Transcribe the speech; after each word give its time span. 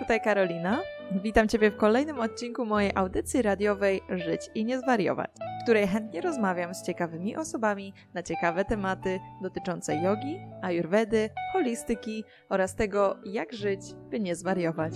tutaj 0.00 0.20
Karolina. 0.20 0.82
Witam 1.22 1.48
Ciebie 1.48 1.70
w 1.70 1.76
kolejnym 1.76 2.20
odcinku 2.20 2.66
mojej 2.66 2.92
audycji 2.94 3.42
radiowej 3.42 4.00
Żyć 4.08 4.50
i 4.54 4.64
nie 4.64 4.78
zwariować, 4.78 5.30
w 5.60 5.62
której 5.62 5.88
chętnie 5.88 6.20
rozmawiam 6.20 6.74
z 6.74 6.82
ciekawymi 6.82 7.36
osobami 7.36 7.94
na 8.14 8.22
ciekawe 8.22 8.64
tematy 8.64 9.20
dotyczące 9.42 9.96
jogi, 9.96 10.40
ajurwedy, 10.62 11.30
holistyki 11.52 12.24
oraz 12.48 12.74
tego, 12.74 13.16
jak 13.24 13.52
żyć, 13.52 13.80
by 14.10 14.20
nie 14.20 14.36
zwariować. 14.36 14.92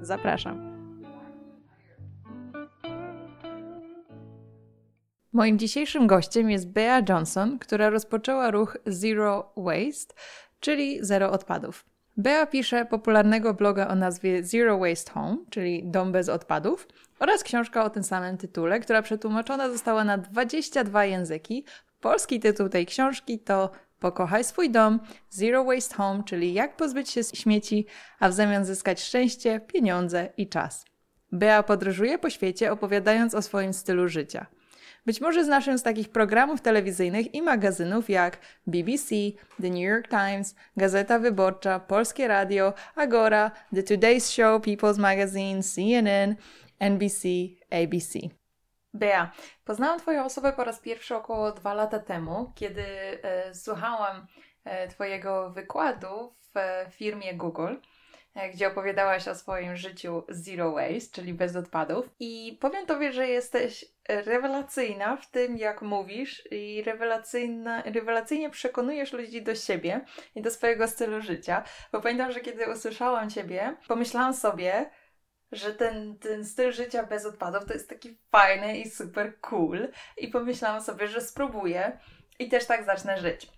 Zapraszam. 0.00 0.74
Moim 5.32 5.58
dzisiejszym 5.58 6.06
gościem 6.06 6.50
jest 6.50 6.68
Bea 6.68 7.02
Johnson, 7.08 7.58
która 7.58 7.90
rozpoczęła 7.90 8.50
ruch 8.50 8.76
Zero 8.86 9.52
Waste, 9.56 10.14
czyli 10.60 10.98
zero 11.04 11.30
odpadów. 11.30 11.93
Bea 12.16 12.46
pisze 12.46 12.84
popularnego 12.84 13.54
bloga 13.54 13.88
o 13.88 13.94
nazwie 13.94 14.44
Zero 14.44 14.78
Waste 14.78 15.12
Home, 15.12 15.36
czyli 15.50 15.82
Dom 15.84 16.12
bez 16.12 16.28
odpadów, 16.28 16.88
oraz 17.18 17.42
książka 17.42 17.84
o 17.84 17.90
tym 17.90 18.02
samym 18.02 18.36
tytule, 18.36 18.80
która 18.80 19.02
przetłumaczona 19.02 19.70
została 19.70 20.04
na 20.04 20.18
22 20.18 21.04
języki. 21.04 21.64
Polski 22.00 22.40
tytuł 22.40 22.68
tej 22.68 22.86
książki 22.86 23.38
to 23.38 23.70
Pokochaj 23.98 24.44
swój 24.44 24.70
dom, 24.70 25.00
Zero 25.30 25.64
Waste 25.64 25.94
Home, 25.94 26.22
czyli 26.24 26.54
jak 26.54 26.76
pozbyć 26.76 27.10
się 27.10 27.24
śmieci, 27.24 27.86
a 28.20 28.28
w 28.28 28.32
zamian 28.32 28.64
zyskać 28.64 29.02
szczęście, 29.02 29.60
pieniądze 29.60 30.28
i 30.36 30.48
czas. 30.48 30.84
Bea 31.32 31.62
podróżuje 31.62 32.18
po 32.18 32.30
świecie 32.30 32.72
opowiadając 32.72 33.34
o 33.34 33.42
swoim 33.42 33.72
stylu 33.72 34.08
życia– 34.08 34.46
być 35.06 35.20
może 35.20 35.44
znasz 35.44 35.66
ją 35.66 35.78
z 35.78 35.82
takich 35.82 36.08
programów 36.08 36.60
telewizyjnych 36.60 37.34
i 37.34 37.42
magazynów 37.42 38.10
jak 38.10 38.38
BBC, 38.66 39.08
The 39.62 39.70
New 39.70 39.82
York 39.82 40.08
Times, 40.08 40.54
Gazeta 40.76 41.18
Wyborcza, 41.18 41.80
Polskie 41.80 42.28
Radio, 42.28 42.72
Agora, 42.96 43.50
The 43.74 43.82
Today's 43.82 44.34
Show, 44.34 44.62
People's 44.62 44.98
Magazine, 44.98 45.62
CNN, 45.62 46.36
NBC, 46.78 47.28
ABC. 47.70 48.18
Bea, 48.94 49.30
poznałam 49.64 49.98
Twoją 49.98 50.24
osobę 50.24 50.52
po 50.52 50.64
raz 50.64 50.80
pierwszy 50.80 51.16
około 51.16 51.52
dwa 51.52 51.74
lata 51.74 51.98
temu, 51.98 52.52
kiedy 52.54 52.82
e, 53.22 53.54
słuchałam 53.54 54.26
e, 54.64 54.88
Twojego 54.88 55.50
wykładu 55.50 56.34
w 56.54 56.56
e, 56.56 56.86
firmie 56.90 57.34
Google. 57.34 57.74
E, 58.34 58.50
gdzie 58.50 58.68
opowiadałaś 58.68 59.28
o 59.28 59.34
swoim 59.34 59.76
życiu 59.76 60.24
zero 60.28 60.72
waste, 60.72 61.14
czyli 61.14 61.34
bez 61.34 61.56
odpadów. 61.56 62.10
I 62.20 62.58
powiem 62.60 62.86
Tobie, 62.86 63.12
że 63.12 63.28
jesteś 63.28 63.84
rewelacyjna 64.08 65.16
w 65.16 65.30
tym, 65.30 65.58
jak 65.58 65.82
mówisz 65.82 66.48
i 66.50 66.82
rewelacyjna, 66.82 67.82
rewelacyjnie 67.82 68.50
przekonujesz 68.50 69.12
ludzi 69.12 69.42
do 69.42 69.54
siebie 69.54 70.04
i 70.34 70.42
do 70.42 70.50
swojego 70.50 70.88
stylu 70.88 71.20
życia. 71.20 71.64
Bo 71.92 72.00
pamiętam, 72.00 72.32
że 72.32 72.40
kiedy 72.40 72.70
usłyszałam 72.70 73.30
Ciebie, 73.30 73.76
pomyślałam 73.88 74.34
sobie, 74.34 74.90
że 75.52 75.74
ten, 75.74 76.18
ten 76.18 76.44
styl 76.44 76.72
życia 76.72 77.06
bez 77.06 77.26
odpadów 77.26 77.64
to 77.64 77.72
jest 77.72 77.88
taki 77.88 78.18
fajny 78.30 78.78
i 78.78 78.90
super 78.90 79.40
cool. 79.40 79.88
I 80.16 80.28
pomyślałam 80.28 80.82
sobie, 80.82 81.08
że 81.08 81.20
spróbuję 81.20 81.98
i 82.38 82.48
też 82.48 82.66
tak 82.66 82.84
zacznę 82.84 83.18
żyć. 83.18 83.48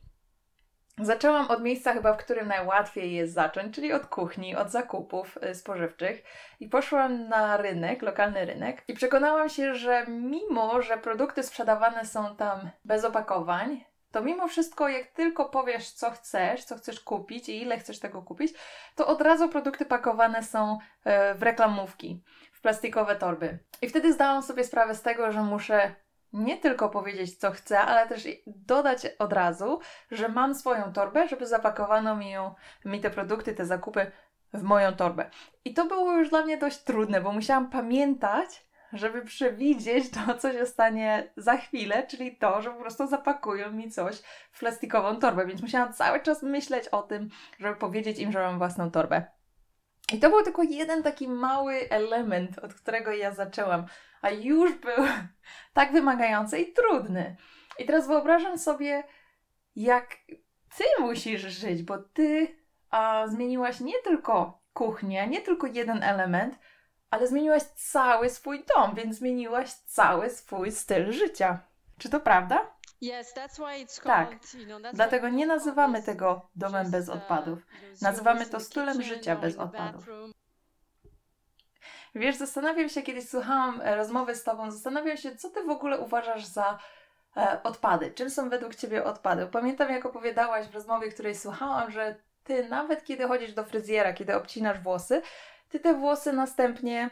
Zaczęłam 1.01 1.51
od 1.51 1.63
miejsca 1.63 1.93
chyba, 1.93 2.13
w 2.13 2.17
którym 2.17 2.49
najłatwiej 2.49 3.15
jest 3.15 3.35
zacząć, 3.35 3.75
czyli 3.75 3.93
od 3.93 4.07
kuchni, 4.07 4.57
od 4.57 4.71
zakupów 4.71 5.39
y, 5.51 5.55
spożywczych 5.55 6.23
i 6.61 6.69
poszłam 6.69 7.29
na 7.29 7.57
rynek, 7.57 8.03
lokalny 8.03 8.45
rynek 8.45 8.83
i 8.89 8.95
przekonałam 8.95 9.49
się, 9.49 9.75
że 9.75 10.07
mimo, 10.09 10.83
że 10.83 10.99
produkty 10.99 11.43
sprzedawane 11.43 12.05
są 12.05 12.37
tam 12.37 12.71
bez 12.85 13.05
opakowań, 13.05 13.85
to 14.13 14.23
mimo 14.23 14.49
wszystko, 14.49 14.89
jak 14.89 15.07
tylko 15.07 15.49
powiesz, 15.49 15.91
co 15.91 16.11
chcesz, 16.11 16.65
co 16.65 16.77
chcesz 16.77 17.01
kupić 17.01 17.49
i 17.49 17.63
ile 17.63 17.79
chcesz 17.79 17.99
tego 17.99 18.23
kupić, 18.23 18.53
to 18.95 19.07
od 19.07 19.21
razu 19.21 19.49
produkty 19.49 19.87
pakowane 19.87 20.43
są 20.43 20.79
y, 21.07 21.11
w 21.35 21.43
reklamówki, 21.43 22.23
w 22.53 22.61
plastikowe 22.61 23.17
torby. 23.17 23.59
I 23.83 23.89
wtedy 23.89 24.13
zdałam 24.13 24.43
sobie 24.43 24.65
sprawę 24.65 24.95
z 24.95 25.03
tego, 25.03 25.33
że 25.33 25.43
muszę 25.43 25.95
nie 26.33 26.57
tylko 26.57 26.89
powiedzieć, 26.89 27.37
co 27.39 27.51
chcę, 27.51 27.81
ale 27.81 28.09
też 28.09 28.29
dodać 28.47 29.07
od 29.19 29.33
razu, 29.33 29.81
że 30.11 30.29
mam 30.29 30.55
swoją 30.55 30.93
torbę, 30.93 31.29
żeby 31.29 31.47
zapakowano 31.47 32.17
mi, 32.17 32.31
ją, 32.31 32.55
mi 32.85 33.01
te 33.01 33.11
produkty, 33.11 33.55
te 33.55 33.67
zakupy 33.67 34.11
w 34.53 34.63
moją 34.63 34.93
torbę. 34.93 35.31
I 35.65 35.75
to 35.75 35.85
było 35.85 36.13
już 36.13 36.31
dla 36.31 36.43
mnie 36.43 36.59
dość 36.59 36.79
trudne, 36.79 37.21
bo 37.21 37.33
musiałam 37.33 37.71
pamiętać, 37.71 38.67
żeby 38.93 39.23
przewidzieć 39.23 40.11
to, 40.11 40.35
co 40.35 40.53
się 40.53 40.67
stanie 40.67 41.33
za 41.37 41.57
chwilę, 41.57 42.07
czyli 42.07 42.37
to, 42.37 42.63
że 42.63 42.71
po 42.71 42.81
prostu 42.81 43.07
zapakują 43.07 43.73
mi 43.73 43.91
coś 43.91 44.23
w 44.53 44.59
plastikową 44.59 45.17
torbę, 45.17 45.47
więc 45.47 45.63
musiałam 45.63 45.93
cały 45.93 46.21
czas 46.21 46.43
myśleć 46.43 46.89
o 46.89 47.03
tym, 47.03 47.29
żeby 47.59 47.77
powiedzieć 47.77 48.19
im, 48.19 48.33
że 48.33 48.39
mam 48.39 48.59
własną 48.59 48.91
torbę. 48.91 49.36
I 50.13 50.19
to 50.19 50.31
był 50.31 50.43
tylko 50.43 50.63
jeden 50.63 51.03
taki 51.03 51.29
mały 51.29 51.89
element, 51.91 52.59
od 52.59 52.75
którego 52.75 53.13
ja 53.13 53.33
zaczęłam 53.33 53.87
a 54.27 54.31
już 54.31 54.75
był 54.75 55.07
tak 55.75 55.93
wymagający 55.93 56.59
i 56.59 56.73
trudny. 56.73 57.37
I 57.79 57.85
teraz 57.85 58.07
wyobrażam 58.07 58.59
sobie, 58.59 59.05
jak 59.77 60.17
ty 60.77 60.85
musisz 61.01 61.43
żyć, 61.43 61.83
bo 61.83 61.99
ty 61.99 62.57
a, 62.91 63.27
zmieniłaś 63.29 63.81
nie 63.81 64.03
tylko 64.05 64.63
kuchnię, 64.73 65.27
nie 65.27 65.41
tylko 65.41 65.67
jeden 65.67 66.03
element, 66.03 66.59
ale 67.11 67.27
zmieniłaś 67.27 67.63
cały 67.63 68.31
swój 68.31 68.65
dom, 68.75 68.95
więc 68.95 69.17
zmieniłaś 69.17 69.73
cały 69.73 70.31
swój 70.31 70.73
styl 70.73 71.13
życia. 71.13 71.59
Czy 71.99 72.09
to 72.11 72.21
prawda? 72.21 72.76
Tak. 74.05 74.29
Dlatego 74.93 75.29
nie 75.29 75.47
nazywamy 75.47 76.03
tego 76.03 76.49
domem 76.57 76.91
bez 76.91 77.09
uh, 77.09 77.15
odpadów. 77.15 77.67
Nazywamy 78.03 78.47
to 78.47 78.61
stylem 78.61 79.03
życia 79.03 79.37
bez 79.37 79.57
odpadów. 79.57 80.09
Wiesz, 82.15 82.37
zastanawiam 82.37 82.89
się, 82.89 83.03
kiedyś 83.03 83.29
słuchałam 83.29 83.81
e, 83.81 83.97
rozmowy 83.97 84.35
z 84.35 84.45
Tobą, 84.45 84.71
zastanawiam 84.71 85.17
się, 85.17 85.37
co 85.37 85.51
Ty 85.51 85.63
w 85.63 85.71
ogóle 85.71 85.99
uważasz 85.99 86.45
za 86.45 86.79
e, 87.37 87.63
odpady. 87.63 88.11
Czym 88.11 88.31
są 88.31 88.49
według 88.49 88.75
Ciebie 88.75 89.05
odpady? 89.05 89.47
Pamiętam, 89.47 89.91
jak 89.91 90.07
opowiadałaś 90.07 90.67
w 90.67 90.75
rozmowie, 90.75 91.09
której 91.09 91.35
słuchałam, 91.35 91.91
że 91.91 92.17
Ty 92.45 92.69
nawet 92.69 93.05
kiedy 93.05 93.29
chodzisz 93.29 93.53
do 93.53 93.65
fryzjera, 93.65 94.13
kiedy 94.13 94.37
obcinasz 94.37 94.81
włosy, 94.81 95.23
Ty 95.69 95.81
te 95.81 95.95
włosy 95.95 96.33
następnie 96.33 97.11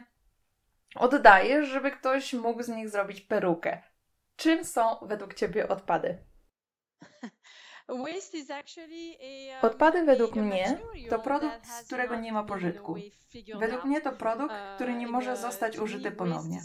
oddajesz, 0.95 1.67
żeby 1.67 1.91
ktoś 1.91 2.33
mógł 2.33 2.63
z 2.63 2.69
nich 2.69 2.89
zrobić 2.89 3.21
perukę. 3.21 3.81
Czym 4.35 4.65
są 4.65 4.95
według 5.01 5.33
Ciebie 5.33 5.67
odpady? 5.67 6.17
Odpady 9.61 10.05
według 10.05 10.35
mnie 10.35 10.79
to 11.09 11.19
produkt, 11.19 11.67
z 11.67 11.85
którego 11.85 12.15
nie 12.15 12.33
ma 12.33 12.43
pożytku. 12.43 12.95
Według 13.59 13.85
mnie 13.85 14.01
to 14.01 14.11
produkt, 14.11 14.53
który 14.75 14.93
nie 14.93 15.07
może 15.07 15.37
zostać 15.37 15.77
użyty 15.77 16.11
ponownie. 16.11 16.61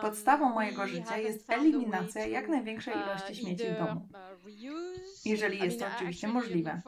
Podstawą 0.00 0.48
mojego 0.48 0.86
życia 0.86 1.16
jest 1.16 1.50
eliminacja 1.50 2.26
jak 2.26 2.48
największej 2.48 2.94
ilości 2.94 3.34
śmieci 3.34 3.64
w 3.68 3.78
domu, 3.78 4.08
jeżeli 5.24 5.58
jest 5.64 5.80
to 5.80 5.86
oczywiście 5.96 6.28
możliwe 6.28 6.82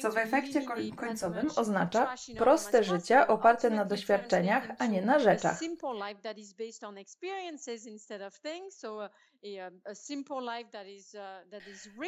co 0.00 0.10
w 0.10 0.16
efekcie 0.16 0.62
końcowym 0.96 1.50
oznacza 1.56 2.14
proste 2.38 2.84
życie 2.84 3.26
oparte 3.26 3.70
na 3.70 3.84
doświadczeniach, 3.84 4.68
a 4.78 4.86
nie 4.86 5.02
na 5.02 5.18
rzeczach. 5.18 5.60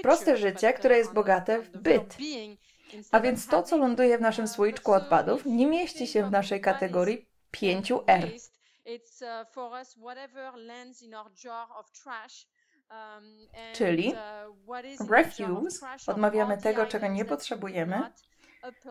Proste 0.02 0.36
życie, 0.36 0.72
które 0.72 0.98
jest 0.98 1.12
bogate 1.12 1.62
w 1.62 1.70
byt. 1.70 2.16
A 3.10 3.20
więc 3.20 3.46
to, 3.46 3.62
co 3.62 3.76
ląduje 3.76 4.18
w 4.18 4.20
naszym 4.20 4.48
słoiczku 4.48 4.92
odpadów, 4.92 5.46
nie 5.46 5.66
mieści 5.66 6.06
się 6.06 6.26
w 6.26 6.30
naszej 6.30 6.60
kategorii 6.60 7.28
5R. 7.56 8.38
It's 8.86 9.22
uh, 9.22 9.52
for 9.52 9.72
us 9.72 9.94
whatever 9.94 10.54
lands 10.54 11.02
in 11.02 11.14
our 11.14 11.30
jar 11.44 11.68
of 11.78 11.90
trash 11.92 12.46
Um, 12.46 12.61
Czyli 13.72 14.14
uh, 14.68 15.10
refuse, 15.10 15.86
odmawiamy 16.06 16.58
tego, 16.58 16.86
czego 16.86 17.06
nie 17.06 17.24
potrzebujemy, 17.24 18.12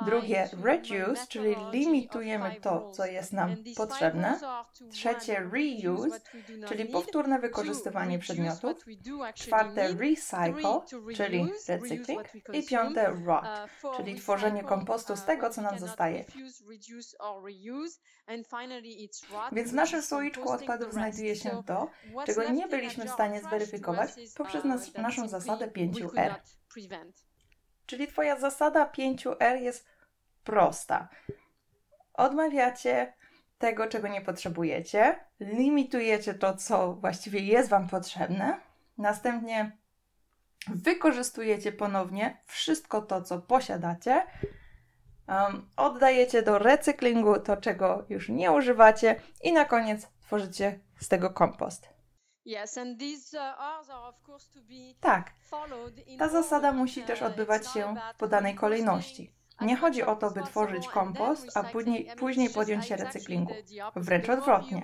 Drugie, 0.05 0.49
reduce, 0.63 1.27
czyli 1.27 1.55
limitujemy 1.71 2.55
to, 2.61 2.91
co 2.91 3.05
jest 3.05 3.33
nam 3.33 3.55
potrzebne. 3.77 4.39
Trzecie, 4.91 5.49
reuse, 5.53 6.19
czyli 6.67 6.85
powtórne 6.85 7.39
wykorzystywanie 7.39 8.19
przedmiotów. 8.19 8.85
Czwarte, 9.35 9.87
recycle, 9.87 10.81
czyli 11.15 11.47
recykling. 11.67 12.21
I 12.53 12.63
piąte, 12.63 13.13
rot, 13.25 13.45
uh, 13.83 13.97
czyli 13.97 14.15
tworzenie 14.15 14.63
kompostu 14.63 15.15
z 15.15 15.19
uh, 15.19 15.25
tego, 15.25 15.49
co 15.49 15.61
nam 15.61 15.79
zostaje. 15.79 16.25
Więc 19.51 19.71
w 19.71 19.73
naszym 19.73 20.01
słoiczku 20.01 20.51
odpadów 20.51 20.93
znajduje 20.93 21.35
się 21.35 21.63
to, 21.65 21.89
czego 22.25 22.49
nie 22.49 22.67
byliśmy 22.67 23.05
w 23.05 23.09
stanie 23.09 23.41
zweryfikować 23.41 24.11
poprzez 24.37 24.63
nas, 24.63 24.93
naszą 24.93 25.27
zasadę 25.27 25.67
5R. 25.67 26.35
Czyli 27.85 28.07
Twoja 28.07 28.39
zasada 28.39 28.85
5R 28.85 29.55
jest 29.61 29.89
prosta. 30.43 31.09
Odmawiacie 32.13 33.13
tego, 33.57 33.87
czego 33.87 34.07
nie 34.07 34.21
potrzebujecie, 34.21 35.19
limitujecie 35.39 36.33
to, 36.33 36.57
co 36.57 36.93
właściwie 36.93 37.39
jest 37.39 37.69
Wam 37.69 37.89
potrzebne, 37.89 38.59
następnie 38.97 39.77
wykorzystujecie 40.67 41.71
ponownie 41.71 42.37
wszystko 42.45 43.01
to, 43.01 43.21
co 43.21 43.39
posiadacie 43.39 44.23
Um, 45.27 45.69
oddajecie 45.77 46.41
do 46.41 46.59
recyklingu 46.59 47.39
to, 47.39 47.57
czego 47.57 48.05
już 48.09 48.29
nie 48.29 48.51
używacie 48.51 49.15
i 49.43 49.53
na 49.53 49.65
koniec 49.65 50.07
tworzycie 50.21 50.79
z 50.99 51.07
tego 51.07 51.29
kompost. 51.29 51.89
Tak, 54.99 55.33
ta 56.19 56.29
zasada 56.29 56.71
musi 56.71 57.03
też 57.03 57.21
odbywać 57.21 57.67
się 57.67 57.95
w 58.13 58.17
podanej 58.17 58.55
kolejności. 58.55 59.31
Nie 59.61 59.75
chodzi 59.75 60.03
o 60.03 60.15
to, 60.15 60.31
by 60.31 60.43
tworzyć 60.43 60.87
kompost, 60.87 61.57
a 61.57 61.63
później, 61.63 62.11
później 62.17 62.49
podjąć 62.49 62.85
się 62.85 62.95
recyklingu. 62.95 63.53
Wręcz 63.95 64.29
odwrotnie. 64.29 64.83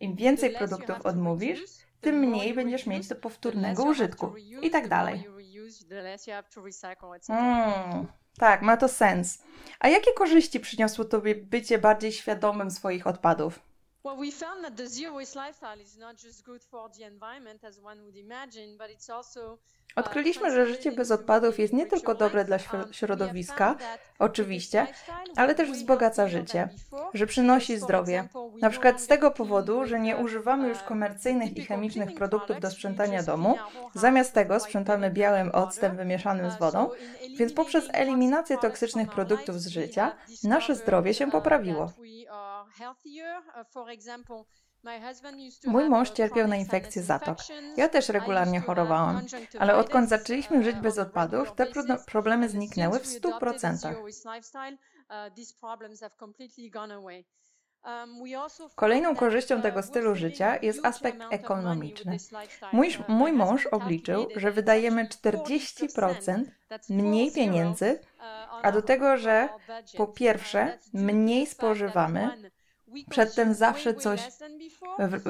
Im 0.00 0.16
więcej 0.16 0.56
produktów 0.56 1.06
odmówisz, 1.06 1.60
tym 2.00 2.16
mniej 2.18 2.54
będziesz 2.54 2.86
mieć 2.86 3.08
do 3.08 3.16
powtórnego 3.16 3.84
użytku 3.84 4.34
i 4.62 4.70
tak 4.70 4.88
dalej. 4.88 5.28
Mm, 7.28 8.06
tak, 8.38 8.62
ma 8.62 8.76
to 8.76 8.88
sens. 8.88 9.42
A 9.78 9.88
jakie 9.88 10.12
korzyści 10.12 10.60
przyniosło 10.60 11.04
Tobie 11.04 11.34
bycie 11.34 11.78
bardziej 11.78 12.12
świadomym 12.12 12.70
swoich 12.70 13.06
odpadów? 13.06 13.60
Well, 14.04 14.18
we 14.18 14.30
found 14.30 14.64
that 14.64 14.76
the 14.76 14.86
zero 14.86 15.16
waste 15.16 15.34
lifestyle 15.34 15.80
is 15.80 15.96
not 15.98 16.18
just 16.18 16.44
good 16.44 16.62
for 16.62 16.90
the 16.90 17.06
environment 17.06 17.60
as 17.64 17.80
one 17.80 18.04
would 18.04 18.16
imagine, 18.16 18.76
but 18.78 18.90
it's 18.90 19.08
also 19.08 19.58
Odkryliśmy, 19.96 20.50
że 20.50 20.66
życie 20.66 20.92
bez 20.92 21.10
odpadów 21.10 21.58
jest 21.58 21.72
nie 21.72 21.86
tylko 21.86 22.14
dobre 22.14 22.44
dla 22.44 22.58
środowiska, 22.90 23.76
oczywiście, 24.18 24.86
ale 25.36 25.54
też 25.54 25.70
wzbogaca 25.70 26.28
życie, 26.28 26.68
że 27.14 27.26
przynosi 27.26 27.78
zdrowie. 27.78 28.28
Na 28.60 28.70
przykład 28.70 29.00
z 29.00 29.06
tego 29.06 29.30
powodu, 29.30 29.86
że 29.86 30.00
nie 30.00 30.16
używamy 30.16 30.68
już 30.68 30.78
komercyjnych 30.78 31.56
i 31.56 31.64
chemicznych 31.64 32.14
produktów 32.14 32.60
do 32.60 32.70
sprzątania 32.70 33.22
domu, 33.22 33.56
zamiast 33.94 34.32
tego 34.32 34.60
sprzątamy 34.60 35.10
białym 35.10 35.50
octem 35.52 35.96
wymieszanym 35.96 36.50
z 36.50 36.58
wodą, 36.58 36.90
więc 37.38 37.52
poprzez 37.52 37.84
eliminację 37.92 38.58
toksycznych 38.58 39.10
produktów 39.10 39.60
z 39.60 39.66
życia 39.66 40.16
nasze 40.44 40.74
zdrowie 40.74 41.14
się 41.14 41.30
poprawiło. 41.30 41.92
Mój 45.66 45.88
mąż 45.88 46.10
cierpiał 46.10 46.48
na 46.48 46.56
infekcję 46.56 47.02
zatok. 47.02 47.38
Ja 47.76 47.88
też 47.88 48.08
regularnie 48.08 48.60
chorowałam, 48.60 49.20
ale 49.58 49.76
odkąd 49.76 50.08
zaczęliśmy 50.08 50.64
żyć 50.64 50.76
bez 50.76 50.98
odpadów, 50.98 51.52
te 51.54 51.66
pro 51.66 51.82
problemy 52.06 52.48
zniknęły 52.48 52.98
w 52.98 53.06
100%. 53.06 53.94
Kolejną 58.74 59.16
korzyścią 59.16 59.62
tego 59.62 59.82
stylu 59.82 60.14
życia 60.14 60.58
jest 60.62 60.86
aspekt 60.86 61.18
ekonomiczny. 61.30 62.16
Mój, 62.72 62.96
mój 63.08 63.32
mąż 63.32 63.66
obliczył, 63.66 64.28
że 64.36 64.52
wydajemy 64.52 65.04
40% 65.04 66.44
mniej 66.90 67.32
pieniędzy, 67.32 68.00
a 68.62 68.72
do 68.72 68.82
tego, 68.82 69.16
że 69.16 69.48
po 69.96 70.06
pierwsze 70.06 70.78
mniej 70.92 71.46
spożywamy, 71.46 72.50
Przedtem 73.10 73.54
zawsze 73.54 73.94
coś 73.94 74.28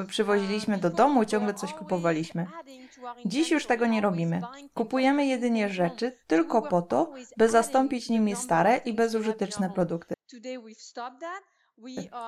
przywoziliśmy 0.08 0.78
do 0.78 0.90
domu, 0.90 1.25
ciągle 1.25 1.55
coś 1.55 1.72
kupowaliśmy. 1.72 2.46
Dziś 3.25 3.50
już 3.50 3.66
tego 3.66 3.87
nie 3.87 4.00
robimy. 4.00 4.43
Kupujemy 4.75 5.26
jedynie 5.26 5.69
rzeczy 5.69 6.19
tylko 6.26 6.62
po 6.62 6.82
to, 6.82 7.12
by 7.37 7.49
zastąpić 7.49 8.08
nimi 8.08 8.37
stare 8.37 8.76
i 8.76 8.94
bezużyteczne 8.94 9.70
produkty. 9.70 10.14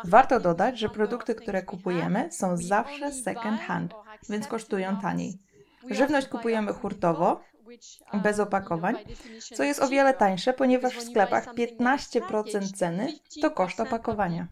Warto 0.05 0.41
dodać, 0.41 0.79
że 0.79 0.88
produkty, 0.88 1.35
które 1.35 1.62
kupujemy, 1.62 2.29
są 2.32 2.56
zawsze 2.56 3.12
second 3.12 3.61
hand, 3.61 3.94
więc 4.29 4.47
kosztują 4.47 4.97
taniej. 5.00 5.39
Żywność 5.91 6.29
kupujemy 6.29 6.73
hurtowo, 6.73 7.41
bez 8.23 8.41
opakowań, 8.41 8.94
co 9.55 9.62
jest 9.62 9.82
o 9.82 9.89
wiele 9.89 10.15
tańsze, 10.15 10.53
ponieważ 10.53 10.97
w 10.97 11.11
sklepach 11.11 11.55
15% 11.55 12.73
ceny 12.77 13.12
to 13.43 13.50
koszt 13.50 13.81
opakowania. 13.81 14.47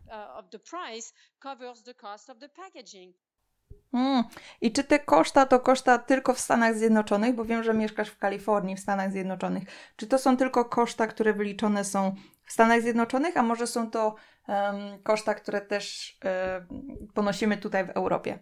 Mm. 3.95 4.25
I 4.61 4.73
czy 4.73 4.85
te 4.85 4.99
koszta 4.99 5.47
to 5.47 5.61
koszta 5.61 5.99
tylko 5.99 6.35
w 6.35 6.41
Stanach 6.41 6.75
Zjednoczonych, 6.75 7.35
bo 7.35 7.45
wiem, 7.45 7.63
że 7.63 7.75
mieszkasz 7.75 8.09
w 8.09 8.19
Kalifornii, 8.19 8.77
w 8.77 8.81
Stanach 8.81 9.13
Zjednoczonych. 9.13 9.65
Czy 9.97 10.07
to 10.07 10.19
są 10.19 10.37
tylko 10.37 10.65
koszta, 10.65 11.07
które 11.07 11.33
wyliczone 11.33 11.85
są 11.85 12.15
w 12.47 12.53
Stanach 12.53 12.83
Zjednoczonych, 12.83 13.37
a 13.37 13.43
może 13.43 13.67
są 13.67 13.91
to 13.91 14.15
um, 14.49 15.03
koszta, 15.03 15.35
które 15.35 15.61
też 15.61 16.19
um, 16.25 17.09
ponosimy 17.15 17.57
tutaj 17.57 17.87
w 17.87 17.91
Europie? 17.91 18.39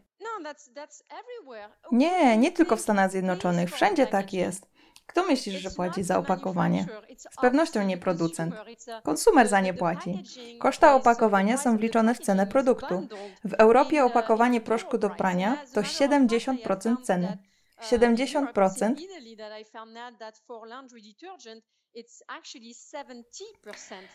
No, 1.82 1.98
nie, 1.98 2.36
nie 2.36 2.52
tylko 2.52 2.76
w 2.76 2.80
Stanach 2.80 3.10
Zjednoczonych, 3.10 3.70
wszędzie 3.70 4.06
tak 4.06 4.32
jest. 4.32 4.72
Kto 5.06 5.26
myślisz, 5.26 5.62
że 5.62 5.70
płaci 5.70 6.02
za 6.02 6.18
opakowanie? 6.18 6.86
Z 7.18 7.40
pewnością 7.40 7.82
nie 7.82 7.98
producent. 7.98 8.54
Konsumer 9.02 9.48
za 9.48 9.60
nie 9.60 9.74
płaci. 9.74 10.22
Koszta 10.58 10.94
opakowania 10.94 11.56
są 11.56 11.76
wliczone 11.76 12.14
w 12.14 12.18
cenę 12.18 12.46
produktu. 12.46 13.08
W 13.44 13.54
Europie 13.54 14.04
opakowanie 14.04 14.60
proszku 14.60 14.98
do 14.98 15.10
prania 15.10 15.64
to 15.72 15.80
70% 15.80 17.02
ceny. 17.02 17.38
70%. 17.82 18.94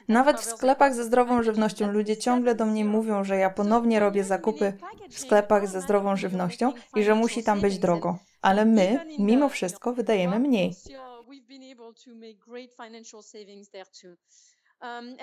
Nawet 0.08 0.40
w 0.40 0.44
sklepach 0.44 0.94
ze 0.94 1.04
zdrową 1.04 1.44
żywnością 1.44 1.92
ludzie 1.92 2.18
ciągle 2.18 2.56
do 2.56 2.66
mnie 2.66 2.86
mówią, 2.86 3.24
że 3.24 3.38
ja 3.38 3.50
ponownie 3.50 4.00
robię 4.00 4.24
zakupy 4.24 4.74
w 5.10 5.20
sklepach 5.20 5.68
ze 5.68 5.82
zdrową 5.82 6.16
żywnością 6.16 6.74
i 6.96 7.04
że 7.04 7.16
musi 7.16 7.44
tam 7.44 7.62
być 7.62 7.80
drogo. 7.80 8.20
Ale 8.42 8.66
my, 8.66 9.00
mimo 9.20 9.50
wszystko, 9.50 9.94
wydajemy 9.94 10.40
mniej. 10.40 10.74
Um, 14.82 15.18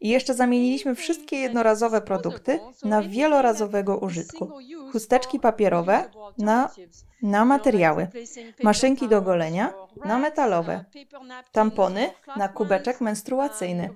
I 0.00 0.08
jeszcze 0.08 0.34
zamieniliśmy 0.34 0.94
wszystkie 0.94 1.36
jednorazowe 1.36 2.00
produkty 2.00 2.60
na 2.84 3.02
wielorazowego 3.02 3.98
użytku. 3.98 4.52
Chusteczki 4.92 5.40
papierowe 5.40 6.10
na, 6.38 6.70
na 7.22 7.44
materiały, 7.44 8.08
maszynki 8.62 9.08
do 9.08 9.22
golenia 9.22 9.74
na 10.04 10.18
metalowe, 10.18 10.84
tampony 11.52 12.10
na 12.36 12.48
kubeczek 12.48 13.00
menstruacyjny. 13.00 13.90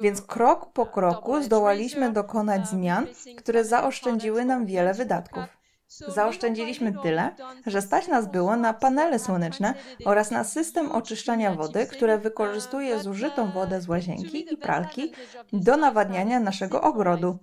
Więc 0.00 0.22
krok 0.22 0.72
po 0.72 0.86
kroku 0.86 1.42
zdołaliśmy 1.42 2.12
dokonać 2.12 2.68
zmian, 2.68 3.06
które 3.36 3.64
zaoszczędziły 3.64 4.44
nam 4.44 4.66
wiele 4.66 4.94
wydatków. 4.94 5.44
Zaoszczędziliśmy 5.88 6.92
tyle, 7.02 7.34
że 7.66 7.82
stać 7.82 8.08
nas 8.08 8.26
było 8.26 8.56
na 8.56 8.74
panele 8.74 9.18
słoneczne 9.18 9.74
oraz 10.04 10.30
na 10.30 10.44
system 10.44 10.92
oczyszczania 10.92 11.54
wody, 11.54 11.86
które 11.86 12.18
wykorzystuje 12.18 12.98
zużytą 13.00 13.50
wodę 13.50 13.80
z 13.80 13.88
łazienki 13.88 14.52
i 14.52 14.56
pralki 14.56 15.12
do 15.52 15.76
nawadniania 15.76 16.40
naszego 16.40 16.80
ogrodu. 16.80 17.38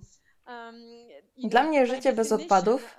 Dla 1.38 1.62
mnie 1.62 1.86
życie 1.86 2.12
bez 2.12 2.32
odpadów 2.32 2.96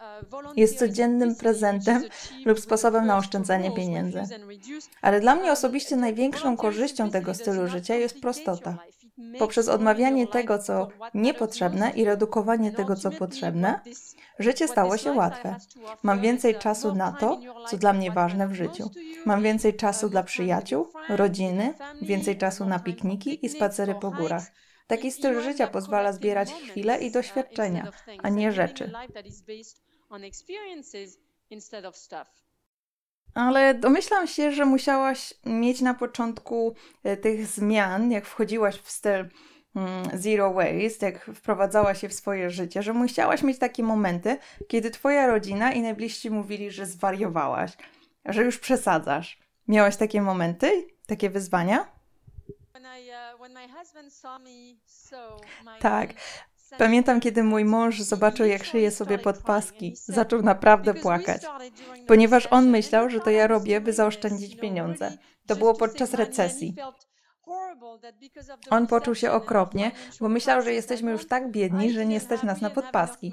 jest 0.56 0.80
codziennym 0.80 1.36
prezentem 1.36 2.04
lub 2.46 2.60
sposobem 2.60 3.06
na 3.06 3.18
oszczędzanie 3.18 3.72
pieniędzy. 3.72 4.24
Ale 5.02 5.20
dla 5.20 5.36
mnie 5.36 5.52
osobiście 5.52 5.96
największą 5.96 6.58
korzyścią 6.58 7.10
tego 7.10 7.34
stylu 7.34 7.68
życia 7.68 7.96
jest 7.96 8.22
prostota. 8.22 8.78
Poprzez 9.40 9.70
odmawianie 9.70 10.28
tego, 10.28 10.60
co 10.60 10.88
niepotrzebne 11.14 11.90
i 11.90 12.06
redukowanie 12.06 12.72
tego, 12.72 12.96
co 12.96 13.12
potrzebne, 13.12 13.80
życie 14.40 14.68
stało 14.68 14.98
się 14.98 15.12
łatwe. 15.12 15.56
Mam 16.04 16.22
więcej 16.22 16.56
czasu 16.56 16.96
na 16.96 17.12
to, 17.12 17.40
co 17.68 17.78
dla 17.78 17.94
mnie 17.94 18.12
ważne 18.12 18.48
w 18.48 18.54
życiu. 18.54 18.90
Mam 19.26 19.44
więcej 19.44 19.74
czasu 19.74 20.10
dla 20.10 20.24
przyjaciół, 20.24 20.88
rodziny, 21.10 21.74
więcej 22.02 22.38
czasu 22.38 22.66
na 22.66 22.80
pikniki 22.80 23.46
i 23.46 23.50
spacery 23.50 23.96
po 23.96 24.12
górach. 24.12 24.44
Taki 24.88 25.12
styl 25.12 25.42
życia 25.42 25.68
pozwala 25.68 26.14
zbierać 26.14 26.54
chwile 26.54 26.98
i 26.98 27.12
doświadczenia, 27.12 27.92
a 28.24 28.30
nie 28.30 28.52
rzeczy. 28.52 28.92
Ale 33.34 33.74
domyślam 33.74 34.28
się, 34.28 34.52
że 34.52 34.66
musiałaś 34.66 35.34
mieć 35.46 35.82
na 35.82 35.94
początku 35.94 36.76
e, 37.04 37.18
tych 37.18 37.48
zmian, 37.48 38.12
jak 38.12 38.26
wchodziłaś 38.26 38.80
w 38.80 38.92
styl 38.92 39.30
zero 40.14 40.54
waste, 40.54 41.06
jak 41.06 41.26
wprowadzałaś 41.26 42.02
się 42.02 42.10
w 42.10 42.14
swoje 42.14 42.50
życie, 42.50 42.84
że 42.84 42.94
musiałaś 42.94 43.44
mieć 43.44 43.60
takie 43.60 43.84
momenty, 43.84 44.38
kiedy 44.68 44.92
twoja 44.92 45.28
rodzina 45.28 45.74
i 45.74 45.82
najbliżsi 45.82 46.30
mówili, 46.30 46.72
że 46.72 46.86
zwariowałaś, 46.86 47.72
że 48.26 48.44
już 48.44 48.60
przesadzasz. 48.60 49.40
Miałaś 49.68 49.96
takie 49.96 50.22
momenty, 50.22 50.88
takie 51.08 51.30
wyzwania? 51.30 51.88
Tak. 55.80 56.14
Pamiętam, 56.78 57.20
kiedy 57.20 57.44
mój 57.44 57.66
mąż 57.66 58.02
zobaczył, 58.02 58.46
jak 58.46 58.64
szyję 58.66 58.92
sobie 58.92 59.20
podpaski. 59.20 59.96
Zaczął 59.96 60.42
naprawdę 60.42 60.94
płakać, 60.94 61.42
ponieważ 62.08 62.48
on 62.52 62.70
myślał, 62.70 63.10
że 63.10 63.20
to 63.20 63.30
ja 63.30 63.48
robię, 63.48 63.82
by 63.82 63.94
zaoszczędzić 63.94 64.56
pieniądze. 64.56 65.18
To 65.48 65.56
było 65.56 65.74
podczas 65.74 66.14
recesji. 66.14 66.76
On 68.70 68.88
poczuł 68.88 69.16
się 69.16 69.32
okropnie, 69.32 69.92
bo 70.20 70.30
myślał, 70.30 70.62
że 70.62 70.74
jesteśmy 70.74 71.12
już 71.12 71.28
tak 71.28 71.52
biedni, 71.52 71.92
że 71.92 72.06
nie 72.06 72.20
stać 72.20 72.44
nas 72.44 72.62
na 72.62 72.70
podpaski. 72.70 73.32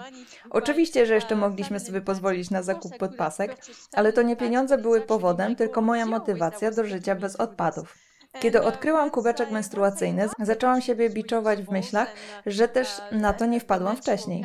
Oczywiście, 0.51 1.07
że 1.07 1.15
jeszcze 1.15 1.37
mogliśmy 1.37 1.81
sobie 1.81 2.01
pozwolić 2.01 2.51
na 2.51 2.63
zakup 2.63 2.99
podpasek, 2.99 3.57
ale 3.93 4.13
to 4.13 4.23
nie 4.23 4.37
pieniądze 4.37 4.79
były 4.79 5.01
powodem, 5.01 5.57
tylko 5.57 5.83
moja 5.83 6.07
motywacja 6.07 6.71
do 6.71 6.85
życia 6.85 7.15
bez 7.15 7.37
odpadów. 7.37 7.99
Kiedy 8.41 8.63
odkryłam 8.63 9.11
kubeczek 9.11 9.51
menstruacyjny, 9.51 10.29
zaczęłam 10.39 10.83
siebie 10.83 11.11
biczować 11.11 11.63
w 11.63 11.71
myślach, 11.71 12.15
że 12.47 12.69
też 12.69 13.01
na 13.13 13.33
to 13.33 13.47
nie 13.47 13.61
wpadłam 13.61 13.97
wcześniej. 13.97 14.45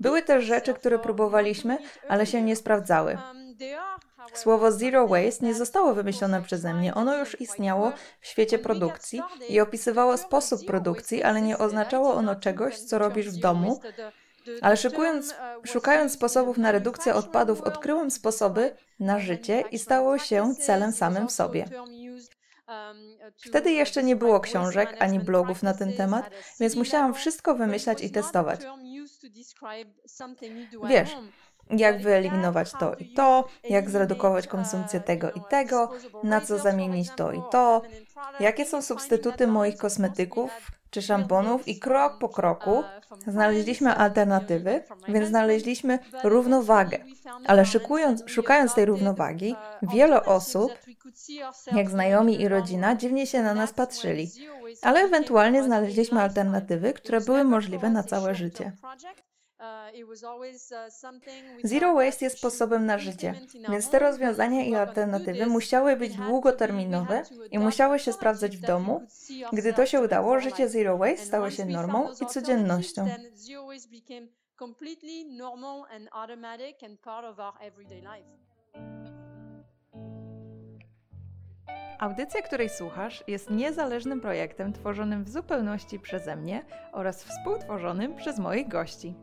Były 0.00 0.22
też 0.22 0.44
rzeczy, 0.44 0.74
które 0.74 0.98
próbowaliśmy, 0.98 1.78
ale 2.08 2.26
się 2.26 2.42
nie 2.42 2.56
sprawdzały. 2.56 3.18
Słowo 4.34 4.72
zero 4.72 5.08
waste 5.08 5.46
nie 5.46 5.54
zostało 5.54 5.94
wymyślone 5.94 6.42
przeze 6.42 6.74
mnie. 6.74 6.94
Ono 6.94 7.18
już 7.18 7.40
istniało 7.40 7.92
w 8.20 8.26
świecie 8.26 8.58
produkcji 8.58 9.22
i 9.48 9.60
opisywało 9.60 10.16
sposób 10.16 10.66
produkcji, 10.66 11.22
ale 11.22 11.42
nie 11.42 11.58
oznaczało 11.58 12.14
ono 12.14 12.36
czegoś, 12.36 12.78
co 12.78 12.98
robisz 12.98 13.30
w 13.30 13.40
domu. 13.40 13.80
Ale 14.62 14.76
szukając 15.64 16.12
sposobów 16.12 16.58
na 16.58 16.72
redukcję 16.72 17.14
odpadów, 17.14 17.60
odkryłam 17.60 18.10
sposoby 18.10 18.76
na 19.00 19.18
życie 19.18 19.64
i 19.70 19.78
stało 19.78 20.18
się 20.18 20.54
celem 20.54 20.92
samym 20.92 21.28
w 21.28 21.32
sobie. 21.32 21.64
Wtedy 23.36 23.72
jeszcze 23.72 24.02
nie 24.02 24.16
było 24.16 24.40
książek 24.40 24.96
ani 25.00 25.20
blogów 25.20 25.62
na 25.62 25.74
ten 25.74 25.92
temat, 25.92 26.30
więc 26.60 26.76
musiałam 26.76 27.14
wszystko 27.14 27.54
wymyślać 27.54 28.04
i 28.04 28.10
testować. 28.10 28.60
Wiesz, 30.88 31.16
jak 31.70 32.02
wyeliminować 32.02 32.72
to 32.72 32.94
i 32.94 33.14
to, 33.14 33.48
jak 33.64 33.90
zredukować 33.90 34.46
konsumpcję 34.46 35.00
tego 35.00 35.30
i 35.32 35.40
tego, 35.50 35.92
na 36.22 36.40
co 36.40 36.58
zamienić 36.58 37.10
to 37.16 37.32
i 37.32 37.42
to, 37.50 37.82
jakie 38.40 38.64
są 38.64 38.82
substytuty 38.82 39.46
moich 39.46 39.76
kosmetyków 39.76 40.50
czy 40.92 41.02
szamponów 41.02 41.68
i 41.68 41.78
krok 41.78 42.18
po 42.18 42.28
kroku 42.28 42.84
znaleźliśmy 43.26 43.94
alternatywy, 43.94 44.82
więc 45.08 45.28
znaleźliśmy 45.28 45.98
równowagę. 46.24 46.98
Ale 47.46 47.66
szukując, 47.66 48.22
szukając 48.26 48.74
tej 48.74 48.84
równowagi, 48.84 49.54
wiele 49.82 50.24
osób, 50.24 50.72
jak 51.72 51.90
znajomi 51.90 52.40
i 52.40 52.48
rodzina, 52.48 52.96
dziwnie 52.96 53.26
się 53.26 53.42
na 53.42 53.54
nas 53.54 53.72
patrzyli. 53.72 54.30
Ale 54.82 55.00
ewentualnie 55.00 55.62
znaleźliśmy 55.62 56.20
alternatywy, 56.20 56.92
które 56.92 57.20
były 57.20 57.44
możliwe 57.44 57.90
na 57.90 58.02
całe 58.02 58.34
życie. 58.34 58.72
Zero 61.64 61.94
Waste 61.94 62.24
jest 62.24 62.38
sposobem 62.38 62.86
na 62.86 62.98
życie, 62.98 63.34
więc 63.70 63.90
te 63.90 63.98
rozwiązania 63.98 64.64
i 64.64 64.74
alternatywy 64.74 65.46
musiały 65.46 65.96
być 65.96 66.16
długoterminowe 66.16 67.22
i 67.50 67.58
musiały 67.58 67.98
się 67.98 68.12
sprawdzać 68.12 68.56
w 68.56 68.60
domu. 68.60 69.06
Gdy 69.52 69.72
to 69.72 69.86
się 69.86 70.00
udało, 70.00 70.40
życie 70.40 70.68
Zero 70.68 70.98
Waste 70.98 71.26
stało 71.26 71.50
się 71.50 71.64
normą 71.64 72.08
i 72.20 72.26
codziennością. 72.26 73.08
Audycja, 81.98 82.42
której 82.42 82.68
słuchasz, 82.68 83.24
jest 83.26 83.50
niezależnym 83.50 84.20
projektem 84.20 84.72
tworzonym 84.72 85.24
w 85.24 85.28
zupełności 85.28 86.00
przeze 86.00 86.36
mnie 86.36 86.64
oraz 86.92 87.24
współtworzonym 87.24 88.16
przez 88.16 88.38
moich 88.38 88.68
gości. 88.68 89.14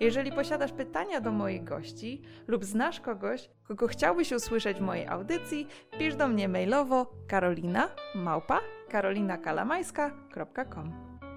Jeżeli 0.00 0.32
posiadasz 0.32 0.72
pytania 0.72 1.20
do 1.20 1.32
moich 1.32 1.64
gości 1.64 2.22
lub 2.46 2.64
znasz 2.64 3.00
kogoś, 3.00 3.50
kogo 3.68 3.88
chciałbyś 3.88 4.32
usłyszeć 4.32 4.78
w 4.78 4.80
mojej 4.80 5.06
audycji, 5.06 5.68
pisz 5.98 6.16
do 6.16 6.28
mnie 6.28 6.48
mailowo 6.48 7.12
karolina 7.28 7.88
małpa 8.14 8.60
karolinakalamajska.com. 8.88 10.92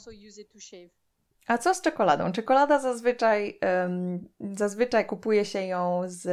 A 1.46 1.58
co 1.58 1.74
z 1.74 1.80
czekoladą? 1.80 2.32
Czekolada 2.32 2.78
zazwyczaj, 2.78 3.58
um, 3.82 4.28
zazwyczaj 4.40 5.06
kupuje 5.06 5.44
się 5.44 5.62
ją 5.62 6.02
z 6.06 6.26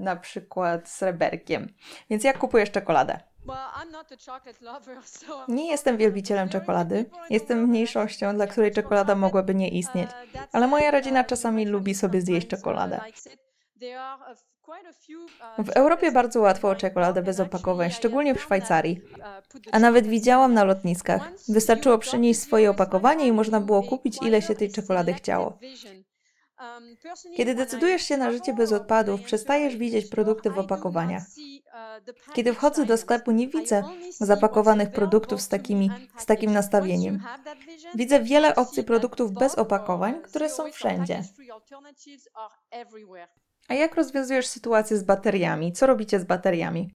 na 0.00 0.16
przykład 0.16 0.88
sreberkiem. 0.88 1.74
Więc 2.10 2.24
jak 2.24 2.38
kupujesz 2.38 2.70
czekoladę? 2.70 3.20
Nie 5.48 5.70
jestem 5.70 5.96
wielbicielem 5.96 6.48
czekolady. 6.48 7.04
Jestem 7.30 7.68
mniejszością, 7.68 8.34
dla 8.34 8.46
której 8.46 8.72
czekolada 8.72 9.14
mogłaby 9.14 9.54
nie 9.54 9.68
istnieć. 9.68 10.10
Uh, 10.10 10.40
Ale 10.52 10.66
moja 10.66 10.90
rodzina 10.90 11.24
czasami 11.24 11.66
lubi 11.66 11.94
sobie 11.94 12.20
zjeść 12.20 12.46
czekoladę. 12.48 13.00
Uh, 15.58 15.66
w 15.66 15.70
Europie 15.70 16.12
bardzo 16.12 16.40
łatwo 16.40 16.68
o 16.68 16.74
czekoladę 16.74 17.22
bez 17.22 17.40
opakowań, 17.40 17.90
szczególnie 17.90 18.34
w 18.34 18.42
Szwajcarii. 18.42 19.00
Uh, 19.18 19.26
A 19.72 19.78
nawet 19.78 20.06
widziałam 20.06 20.54
na 20.54 20.64
lotniskach. 20.64 21.30
Wystarczyło 21.48 21.98
przynieść 21.98 22.40
swoje 22.40 22.70
opakowanie 22.70 23.26
i 23.26 23.32
można 23.32 23.60
było 23.60 23.82
kupić 23.82 24.18
ile 24.22 24.42
się 24.42 24.54
tej 24.54 24.72
czekolady 24.72 25.14
chciało. 25.14 25.58
Um, 26.60 26.96
Kiedy 27.36 27.54
decydujesz 27.54 28.02
się 28.02 28.16
na 28.16 28.32
życie 28.32 28.54
bez 28.54 28.72
odpadów, 28.72 29.22
przestajesz 29.22 29.76
widzieć 29.76 30.10
produkty 30.10 30.50
w 30.50 30.58
opakowaniach. 30.58 31.22
Kiedy 32.32 32.54
wchodzę 32.54 32.84
do 32.84 32.96
sklepu, 32.96 33.30
nie 33.30 33.48
widzę 33.48 33.82
zapakowanych 34.10 34.90
produktów 34.90 35.40
z, 35.40 35.48
takimi, 35.48 35.90
z 36.18 36.26
takim 36.26 36.52
nastawieniem. 36.52 37.22
Widzę 37.94 38.20
wiele 38.20 38.54
opcji 38.54 38.84
produktów 38.84 39.32
bez 39.32 39.54
opakowań, 39.54 40.22
które 40.22 40.48
są 40.48 40.72
wszędzie. 40.72 41.22
A 43.68 43.74
jak 43.74 43.94
rozwiązujesz 43.94 44.46
sytuację 44.46 44.96
z 44.96 45.04
bateriami? 45.04 45.72
Co 45.72 45.86
robicie 45.86 46.20
z 46.20 46.24
bateriami? 46.24 46.90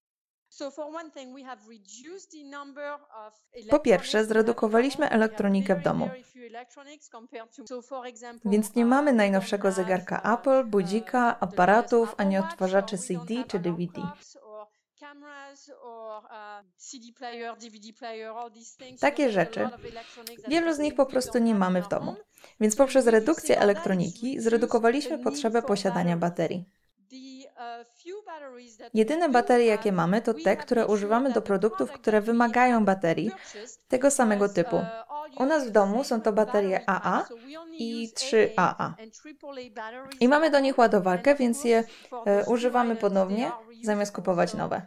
Po 3.69 3.79
pierwsze, 3.79 4.25
zredukowaliśmy 4.25 5.09
elektronikę 5.09 5.75
w 5.75 5.83
domu. 5.83 6.09
Więc 8.45 8.75
nie 8.75 8.85
mamy 8.85 9.13
najnowszego 9.13 9.71
zegarka 9.71 10.33
Apple, 10.33 10.65
budzika, 10.65 11.39
aparatów, 11.39 12.15
ani 12.17 12.37
odtwarzaczy 12.37 12.97
CD 12.97 13.43
czy 13.47 13.59
DVD. 13.59 14.01
Takie 18.99 19.31
rzeczy. 19.31 19.69
Wielu 20.47 20.73
z 20.73 20.79
nich 20.79 20.95
po 20.95 21.05
prostu 21.05 21.37
nie 21.37 21.55
mamy 21.55 21.81
w 21.81 21.87
domu. 21.87 22.15
Więc 22.59 22.75
poprzez 22.75 23.07
redukcję 23.07 23.59
elektroniki 23.59 24.39
zredukowaliśmy 24.39 25.19
potrzebę 25.19 25.61
posiadania 25.61 26.17
baterii. 26.17 26.65
Jedyne 28.93 29.29
baterie, 29.29 29.65
jakie 29.65 29.91
mamy, 29.91 30.21
to 30.21 30.33
te, 30.33 30.57
które 30.57 30.87
używamy 30.87 31.33
do 31.33 31.41
produktów, 31.41 31.91
które 31.91 32.21
wymagają 32.21 32.85
baterii 32.85 33.31
tego 33.87 34.11
samego 34.11 34.49
typu. 34.49 34.81
U 35.37 35.45
nas 35.45 35.67
w 35.67 35.71
domu 35.71 36.03
są 36.03 36.21
to 36.21 36.33
baterie 36.33 36.89
AA 36.89 37.25
i 37.71 38.09
3AA. 38.15 38.93
I 40.19 40.27
mamy 40.27 40.51
do 40.51 40.59
nich 40.59 40.77
ładowarkę, 40.77 41.35
więc 41.35 41.63
je 41.63 41.83
e, 42.25 42.45
używamy 42.45 42.95
ponownie, 42.95 43.51
zamiast 43.83 44.15
kupować 44.15 44.53
nowe. 44.53 44.81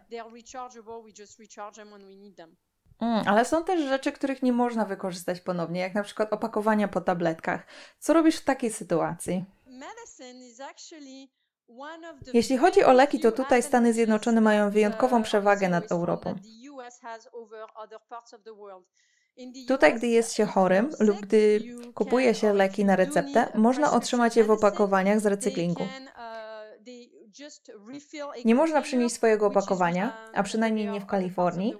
Mm, 3.00 3.28
ale 3.28 3.44
są 3.44 3.64
też 3.64 3.80
rzeczy, 3.80 4.12
których 4.12 4.42
nie 4.42 4.52
można 4.52 4.84
wykorzystać 4.84 5.40
ponownie, 5.40 5.80
jak 5.80 5.94
na 5.94 6.02
przykład 6.02 6.32
opakowania 6.32 6.88
po 6.88 7.00
tabletkach. 7.00 7.66
Co 7.98 8.12
robisz 8.12 8.36
w 8.36 8.44
takiej 8.44 8.70
sytuacji? 8.70 9.44
Jeśli 12.34 12.56
chodzi 12.56 12.84
o 12.84 12.92
leki, 12.92 13.20
to 13.20 13.32
tutaj 13.32 13.62
Stany 13.62 13.92
Zjednoczone 13.92 14.40
mają 14.40 14.70
wyjątkową 14.70 15.22
przewagę 15.22 15.68
nad 15.68 15.92
Europą. 15.92 16.34
Tutaj, 19.68 19.94
gdy 19.94 20.06
jest 20.06 20.32
się 20.34 20.46
chorym 20.46 20.90
lub 21.00 21.20
gdy 21.20 21.60
kupuje 21.94 22.34
się 22.34 22.52
leki 22.52 22.84
na 22.84 22.96
receptę, 22.96 23.48
można 23.54 23.92
otrzymać 23.92 24.36
je 24.36 24.44
w 24.44 24.50
opakowaniach 24.50 25.20
z 25.20 25.26
recyklingu. 25.26 25.84
Nie 28.44 28.54
można 28.54 28.82
przynieść 28.82 29.14
swojego 29.14 29.46
opakowania, 29.46 30.30
a 30.34 30.42
przynajmniej 30.42 30.88
nie 30.88 31.00
w 31.00 31.06
Kalifornii, 31.06 31.74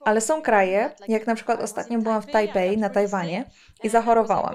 ale 0.00 0.20
są 0.20 0.42
kraje, 0.42 0.94
jak 1.08 1.26
na 1.26 1.34
przykład 1.34 1.60
ostatnio 1.60 1.98
byłam 1.98 2.22
w 2.22 2.26
Taipei 2.26 2.78
na 2.78 2.90
Tajwanie 2.90 3.44
i 3.82 3.88
zachorowałam. 3.88 4.54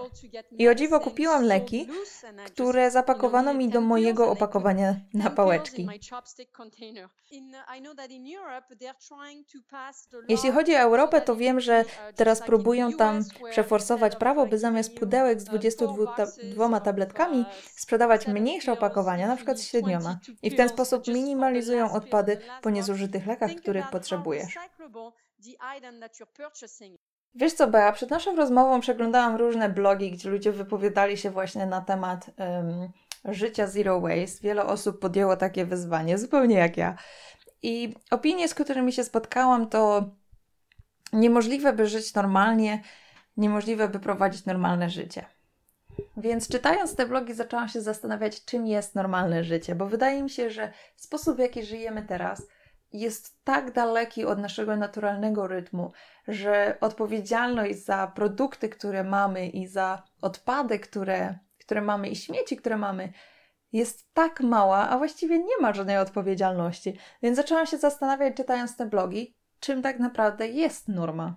I 0.51 0.67
o 0.69 0.75
dziwo 0.75 0.99
kupiłam 0.99 1.43
leki, 1.43 1.87
które 2.45 2.91
zapakowano 2.91 3.53
mi 3.53 3.69
do 3.69 3.81
mojego 3.81 4.31
opakowania 4.31 4.95
na 5.13 5.29
pałeczki. 5.29 5.87
Jeśli 10.29 10.51
chodzi 10.51 10.75
o 10.75 10.79
Europę, 10.79 11.21
to 11.21 11.35
wiem, 11.35 11.59
że 11.59 11.85
teraz 12.15 12.41
próbują 12.41 12.93
tam 12.93 13.23
przeforsować 13.51 14.15
prawo, 14.15 14.45
by 14.45 14.59
zamiast 14.59 14.95
pudełek 14.95 15.41
z 15.41 15.43
22 15.43 16.79
tabletkami 16.79 17.45
sprzedawać 17.75 18.27
mniejsze 18.27 18.71
opakowania, 18.71 19.27
na 19.27 19.35
przykład 19.35 19.59
z 19.59 19.67
średnioma. 19.67 20.16
I 20.41 20.49
w 20.49 20.55
ten 20.55 20.69
sposób 20.69 21.07
minimalizują 21.07 21.91
odpady 21.91 22.39
po 22.61 22.69
niezużytych 22.69 23.27
lekach, 23.27 23.51
których 23.55 23.89
potrzebujesz. 23.89 24.57
Wiesz 27.35 27.53
co, 27.53 27.67
Bea, 27.67 27.91
przed 27.91 28.09
naszą 28.09 28.35
rozmową 28.35 28.79
przeglądałam 28.79 29.35
różne 29.35 29.69
blogi, 29.69 30.11
gdzie 30.11 30.29
ludzie 30.29 30.51
wypowiadali 30.51 31.17
się 31.17 31.31
właśnie 31.31 31.65
na 31.65 31.81
temat 31.81 32.29
um, 32.37 32.89
życia 33.25 33.67
zero 33.67 34.01
waste. 34.01 34.41
Wiele 34.41 34.65
osób 34.65 34.99
podjęło 34.99 35.37
takie 35.37 35.65
wyzwanie, 35.65 36.17
zupełnie 36.17 36.55
jak 36.55 36.77
ja. 36.77 36.95
I 37.61 37.95
opinie, 38.11 38.47
z 38.47 38.53
którymi 38.53 38.93
się 38.93 39.03
spotkałam, 39.03 39.69
to 39.69 40.09
niemożliwe, 41.13 41.73
by 41.73 41.87
żyć 41.87 42.13
normalnie, 42.13 42.81
niemożliwe, 43.37 43.87
by 43.87 43.99
prowadzić 43.99 44.45
normalne 44.45 44.89
życie. 44.89 45.25
Więc 46.17 46.47
czytając 46.47 46.95
te 46.95 47.05
blogi, 47.05 47.33
zaczęłam 47.33 47.69
się 47.69 47.81
zastanawiać, 47.81 48.45
czym 48.45 48.67
jest 48.67 48.95
normalne 48.95 49.43
życie, 49.43 49.75
bo 49.75 49.85
wydaje 49.85 50.23
mi 50.23 50.29
się, 50.29 50.49
że 50.49 50.71
sposób, 50.95 51.35
w 51.35 51.39
jaki 51.39 51.63
żyjemy 51.63 52.01
teraz, 52.01 52.47
jest 52.93 53.43
tak 53.43 53.71
daleki 53.71 54.25
od 54.25 54.39
naszego 54.39 54.75
naturalnego 54.75 55.47
rytmu, 55.47 55.91
że 56.27 56.77
odpowiedzialność 56.81 57.85
za 57.85 58.11
produkty, 58.15 58.69
które 58.69 59.03
mamy 59.03 59.47
i 59.47 59.67
za 59.67 60.03
odpady, 60.21 60.79
które, 60.79 61.39
które 61.59 61.81
mamy 61.81 62.09
i 62.09 62.15
śmieci, 62.15 62.57
które 62.57 62.77
mamy, 62.77 63.13
jest 63.73 64.13
tak 64.13 64.41
mała, 64.41 64.89
a 64.89 64.97
właściwie 64.97 65.39
nie 65.39 65.57
ma 65.61 65.73
żadnej 65.73 65.97
odpowiedzialności. 65.97 66.97
Więc 67.23 67.37
zaczęłam 67.37 67.65
się 67.65 67.77
zastanawiać, 67.77 68.35
czytając 68.35 68.75
te 68.77 68.85
blogi, 68.85 69.35
czym 69.59 69.81
tak 69.81 69.99
naprawdę 69.99 70.47
jest 70.47 70.87
norma. 70.87 71.35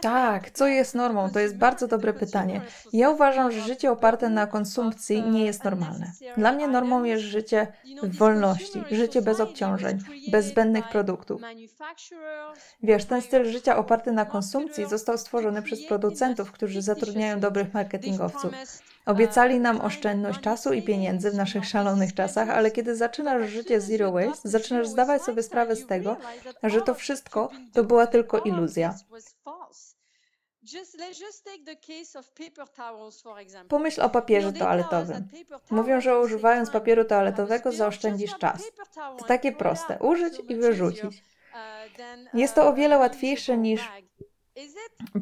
Tak, 0.00 0.50
co 0.50 0.66
jest 0.66 0.94
normą? 0.94 1.30
To 1.30 1.40
jest 1.40 1.56
bardzo 1.56 1.88
dobre 1.88 2.12
pytanie. 2.12 2.60
Ja 2.92 3.10
uważam, 3.10 3.52
że 3.52 3.60
życie 3.60 3.90
oparte 3.90 4.28
na 4.30 4.46
konsumpcji 4.46 5.22
nie 5.22 5.44
jest 5.46 5.64
normalne. 5.64 6.12
Dla 6.36 6.52
mnie 6.52 6.68
normą 6.68 7.04
jest 7.04 7.22
życie 7.22 7.66
w 8.02 8.16
wolności, 8.16 8.82
życie 8.90 9.22
bez 9.22 9.40
obciążeń, 9.40 9.98
bez 10.30 10.46
zbędnych 10.46 10.88
produktów. 10.88 11.42
Wiesz, 12.82 13.04
ten 13.04 13.22
styl 13.22 13.44
życia 13.44 13.76
oparty 13.76 14.12
na 14.12 14.24
konsumpcji 14.24 14.88
został 14.88 15.18
stworzony 15.18 15.62
przez 15.62 15.86
producentów, 15.86 16.52
którzy 16.52 16.82
zatrudniają 16.82 17.40
dobrych 17.40 17.74
marketingowców. 17.74 18.52
Obiecali 19.08 19.60
nam 19.60 19.80
oszczędność 19.80 20.40
czasu 20.40 20.72
i 20.72 20.82
pieniędzy 20.82 21.30
w 21.30 21.34
naszych 21.34 21.64
szalonych 21.64 22.14
czasach, 22.14 22.50
ale 22.50 22.70
kiedy 22.70 22.96
zaczynasz 22.96 23.50
życie 23.50 23.80
zero 23.80 24.12
waste, 24.12 24.48
zaczynasz 24.48 24.88
zdawać 24.88 25.22
sobie 25.22 25.42
sprawę 25.42 25.76
z 25.76 25.86
tego, 25.86 26.16
że 26.62 26.82
to 26.82 26.94
wszystko 26.94 27.50
to 27.72 27.84
była 27.84 28.06
tylko 28.06 28.38
iluzja. 28.38 28.94
Pomyśl 33.68 34.00
o 34.00 34.10
papierze 34.10 34.52
toaletowym. 34.52 35.28
Mówią, 35.70 36.00
że 36.00 36.20
używając 36.20 36.70
papieru 36.70 37.04
toaletowego 37.04 37.72
zaoszczędzisz 37.72 38.38
czas. 38.38 38.62
To 39.18 39.24
takie 39.24 39.52
proste: 39.52 39.98
użyć 39.98 40.34
i 40.48 40.56
wyrzucić. 40.56 41.24
Jest 42.34 42.54
to 42.54 42.68
o 42.68 42.72
wiele 42.72 42.98
łatwiejsze 42.98 43.58
niż 43.58 43.88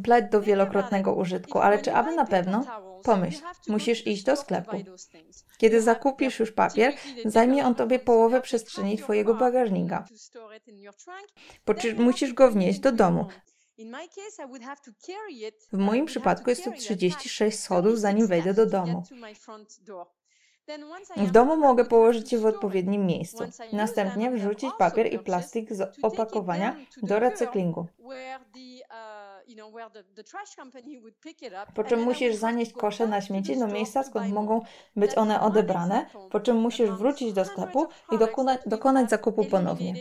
pleć 0.05 0.31
do 0.31 0.43
wielokrotnego 0.43 1.15
użytku, 1.15 1.59
ale 1.59 1.83
czy 1.83 1.95
aby 1.95 2.15
na 2.15 2.25
pewno? 2.25 2.65
Pomyśl, 3.03 3.43
musisz 3.69 4.07
iść 4.07 4.25
do 4.25 4.37
sklepu. 4.37 4.77
Kiedy 5.59 5.83
zakupisz 5.83 6.39
już 6.39 6.53
papier, 6.53 6.95
zajmie 7.25 7.67
on 7.67 7.75
tobie 7.75 7.99
połowę 7.99 8.41
przestrzeni 8.41 8.99
twojego 8.99 9.35
bagażnika. 9.35 10.05
Po 11.65 11.75
czym 11.75 12.03
musisz 12.03 12.33
go 12.33 12.51
wnieść 12.51 12.81
do 12.81 12.93
domu. 12.93 13.27
W 15.73 15.79
moim 15.79 16.07
przypadku 16.07 16.51
jest 16.51 16.65
to 16.65 16.73
36 16.73 17.61
schodów, 17.61 17.99
zanim 17.99 18.27
wejdę 18.27 18.55
do 18.55 18.67
domu. 18.67 19.03
W 21.17 21.31
domu 21.31 21.57
mogę 21.57 21.85
położyć 21.85 22.33
je 22.33 22.39
w 22.39 22.47
odpowiednim 22.47 23.07
miejscu. 23.07 23.45
Następnie 23.73 24.31
wrzucić 24.31 24.71
papier 24.79 25.13
i 25.13 25.19
plastik 25.19 25.73
z 25.73 25.99
opakowania 26.03 26.77
do 27.03 27.19
recyklingu. 27.19 27.87
Po 31.75 31.85
czym 31.85 32.03
musisz 32.03 32.35
zanieść 32.35 32.73
kosze 32.73 33.07
na 33.07 33.21
śmieci 33.21 33.59
do 33.59 33.67
miejsca, 33.67 34.03
skąd 34.05 34.33
mogą 34.33 34.61
być 34.97 35.19
one 35.19 35.41
odebrane, 35.41 36.07
po 36.31 36.41
czym 36.41 36.57
musisz 36.57 36.91
wrócić 36.91 37.33
do 37.33 37.45
sklepu 37.45 37.87
i 38.13 38.19
dokonać, 38.19 38.61
dokonać 38.67 39.11
zakupu 39.11 39.45
ponownie. 39.45 39.95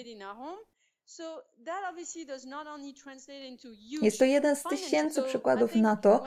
Jest 4.01 4.19
to 4.19 4.25
jeden 4.25 4.55
z 4.55 4.63
tysięcy 4.63 5.21
przykładów 5.21 5.75
na 5.75 5.95
to, 5.95 6.23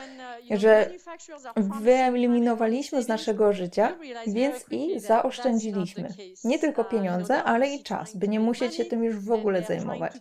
uh, 0.50 0.58
że 0.58 0.90
wyeliminowaliśmy 1.80 3.02
z 3.02 3.08
naszego 3.08 3.52
życia, 3.52 3.96
więc 4.26 4.64
i 4.70 5.00
zaoszczędziliśmy. 5.00 6.08
Nie 6.44 6.58
tylko 6.58 6.82
uh, 6.82 6.88
pieniądze, 6.88 7.42
ale 7.44 7.68
i 7.68 7.82
czas, 7.82 8.16
by 8.16 8.28
nie 8.28 8.40
musieć 8.40 8.74
się 8.74 8.84
tym 8.84 9.04
już 9.04 9.16
w 9.16 9.32
ogóle 9.32 9.62
zajmować. 9.62 10.12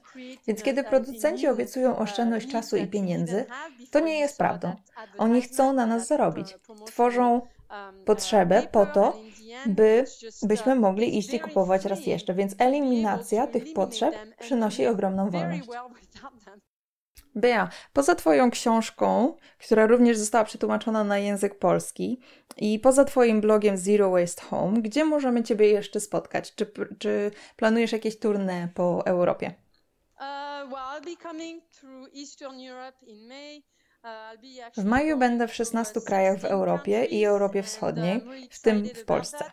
Więc 0.47 0.63
kiedy 0.63 0.83
producenci 0.83 1.47
obiecują 1.47 1.91
uh, 1.91 2.01
oszczędność 2.01 2.51
czasu 2.51 2.77
i 2.77 2.87
pieniędzy, 2.87 3.45
to 3.91 3.99
nie 3.99 4.19
jest 4.19 4.37
prawdą. 4.37 4.75
Oni 5.17 5.41
chcą 5.41 5.73
na 5.73 5.85
nas 5.85 6.07
zarobić. 6.07 6.55
Tworzą 6.85 7.41
potrzebę 8.05 8.67
po 8.71 8.85
to, 8.85 9.19
by, 9.65 10.05
byśmy 10.43 10.75
mogli 10.75 11.17
iść 11.17 11.33
i 11.33 11.39
kupować 11.39 11.85
raz 11.85 12.05
jeszcze. 12.05 12.33
Więc 12.33 12.55
eliminacja 12.57 13.47
tych 13.47 13.73
potrzeb 13.73 14.15
przynosi 14.39 14.87
ogromną 14.87 15.29
wolność. 15.29 15.67
Bea, 17.35 17.69
poza 17.93 18.15
Twoją 18.15 18.51
książką, 18.51 19.35
która 19.57 19.87
również 19.87 20.17
została 20.17 20.43
przetłumaczona 20.43 21.03
na 21.03 21.17
język 21.17 21.59
polski, 21.59 22.19
i 22.57 22.79
poza 22.79 23.05
Twoim 23.05 23.41
blogiem 23.41 23.77
Zero 23.77 24.11
Waste 24.11 24.41
Home, 24.41 24.81
gdzie 24.81 25.05
możemy 25.05 25.43
Ciebie 25.43 25.67
jeszcze 25.67 25.99
spotkać? 25.99 26.55
Czy, 26.55 26.71
czy 26.99 27.31
planujesz 27.55 27.91
jakieś 27.91 28.19
tournée 28.19 28.67
po 28.73 29.05
Europie? 29.05 29.53
Uh, 30.15 30.71
well, 30.71 30.85
I'll 30.95 31.05
be 31.05 31.23
coming 31.23 31.63
through 31.79 32.09
Eastern 32.15 32.59
Europe 32.59 32.97
in 33.05 33.27
May. 33.27 33.63
W 34.77 34.85
maju 34.85 35.17
będę 35.17 35.47
w 35.47 35.55
16 35.55 36.01
krajach 36.01 36.39
w 36.39 36.45
Europie 36.45 37.05
i 37.05 37.25
Europie 37.25 37.63
Wschodniej, 37.63 38.21
w 38.51 38.61
tym 38.61 38.85
w 38.85 39.05
Polsce. 39.05 39.51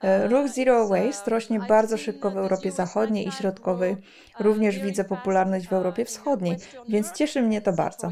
E, 0.00 0.28
ruch 0.28 0.48
Zero 0.48 0.88
Waste 0.88 1.30
rośnie 1.30 1.60
bardzo 1.60 1.98
szybko 1.98 2.30
w 2.30 2.36
Europie 2.36 2.72
Zachodniej 2.72 3.28
i 3.28 3.32
Środkowej. 3.32 3.96
Również 4.40 4.78
widzę 4.78 5.04
popularność 5.04 5.68
w 5.68 5.72
Europie 5.72 6.04
Wschodniej, 6.04 6.56
więc 6.88 7.12
cieszy 7.12 7.42
mnie 7.42 7.60
to 7.60 7.72
bardzo. 7.72 8.10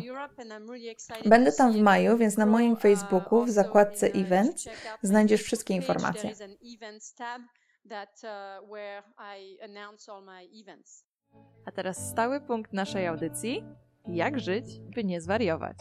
Będę 1.24 1.52
tam 1.52 1.72
w 1.72 1.80
maju, 1.80 2.16
więc 2.16 2.36
na 2.36 2.46
moim 2.46 2.76
Facebooku 2.76 3.44
w 3.44 3.50
zakładce 3.50 4.06
Events 4.06 4.68
znajdziesz 5.02 5.42
wszystkie 5.42 5.74
informacje. 5.74 6.30
A 11.66 11.72
teraz 11.72 12.10
stały 12.10 12.40
punkt 12.40 12.72
naszej 12.72 13.06
audycji: 13.06 13.64
jak 14.08 14.40
żyć, 14.40 14.64
by 14.94 15.04
nie 15.04 15.20
zwariować. 15.20 15.76